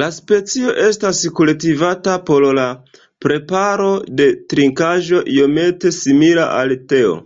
[0.00, 2.66] La specio estas kultivata por la
[3.26, 3.88] preparo
[4.20, 7.18] de trinkaĵo iomete simila al teo.